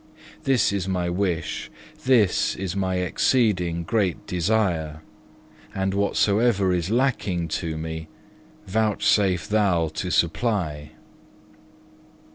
This 0.45 0.73
is 0.73 0.87
my 0.87 1.11
wish, 1.11 1.69
this 2.05 2.55
is 2.55 2.75
my 2.75 2.95
exceeding 2.95 3.83
great 3.83 4.25
desire, 4.25 5.01
and 5.75 5.93
whatsoever 5.93 6.73
is 6.73 6.89
lacking 6.89 7.47
to 7.49 7.77
me, 7.77 8.07
vouchsafe 8.65 9.47
Thou 9.47 9.89
to 9.89 10.09
supply. 10.09 10.93